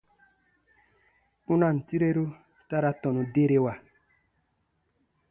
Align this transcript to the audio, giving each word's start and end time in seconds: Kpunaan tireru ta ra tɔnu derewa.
Kpunaan 1.43 1.77
tireru 1.87 2.25
ta 2.67 2.75
ra 2.83 2.91
tɔnu 3.01 3.21
derewa. 3.33 3.73